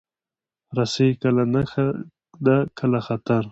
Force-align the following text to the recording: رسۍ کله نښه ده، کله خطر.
رسۍ 0.77 1.09
کله 1.21 1.43
نښه 1.53 1.87
ده، 2.45 2.57
کله 2.77 2.99
خطر. 3.07 3.43